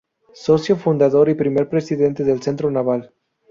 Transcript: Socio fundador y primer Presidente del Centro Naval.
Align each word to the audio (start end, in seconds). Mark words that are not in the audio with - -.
Socio 0.33 0.77
fundador 0.77 1.29
y 1.29 1.35
primer 1.35 1.69
Presidente 1.69 2.23
del 2.23 2.41
Centro 2.41 2.71
Naval. 2.71 3.13